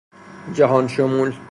[0.53, 1.33] جهانشمول